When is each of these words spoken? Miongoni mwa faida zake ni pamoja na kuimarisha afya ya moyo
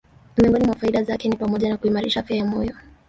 Miongoni 0.37 0.65
mwa 0.65 0.75
faida 0.75 1.03
zake 1.03 1.29
ni 1.29 1.35
pamoja 1.35 1.69
na 1.69 1.77
kuimarisha 1.77 2.19
afya 2.19 2.37
ya 2.37 2.45
moyo 2.45 2.73